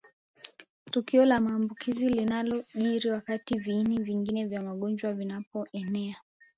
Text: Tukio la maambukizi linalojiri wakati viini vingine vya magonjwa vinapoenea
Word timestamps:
Tukio 0.91 1.25
la 1.25 1.39
maambukizi 1.41 2.09
linalojiri 2.09 3.09
wakati 3.09 3.57
viini 3.57 3.97
vingine 4.03 4.45
vya 4.45 4.61
magonjwa 4.61 5.13
vinapoenea 5.13 6.15